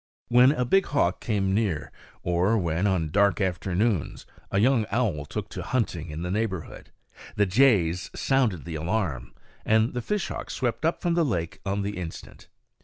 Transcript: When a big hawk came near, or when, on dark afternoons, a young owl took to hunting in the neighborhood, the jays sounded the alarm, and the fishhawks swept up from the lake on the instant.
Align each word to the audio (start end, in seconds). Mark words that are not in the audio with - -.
When 0.29 0.51
a 0.51 0.65
big 0.65 0.87
hawk 0.87 1.19
came 1.21 1.53
near, 1.53 1.91
or 2.23 2.57
when, 2.57 2.87
on 2.87 3.11
dark 3.11 3.39
afternoons, 3.39 4.25
a 4.49 4.57
young 4.57 4.87
owl 4.89 5.25
took 5.25 5.47
to 5.49 5.61
hunting 5.61 6.09
in 6.09 6.23
the 6.23 6.31
neighborhood, 6.31 6.91
the 7.35 7.45
jays 7.45 8.09
sounded 8.15 8.65
the 8.65 8.73
alarm, 8.73 9.35
and 9.63 9.93
the 9.93 10.01
fishhawks 10.01 10.55
swept 10.55 10.85
up 10.85 11.03
from 11.03 11.13
the 11.13 11.23
lake 11.23 11.59
on 11.67 11.83
the 11.83 11.97
instant. 11.99 12.47